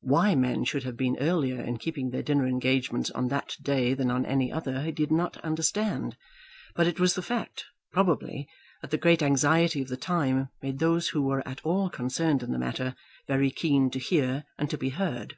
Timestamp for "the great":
8.90-9.22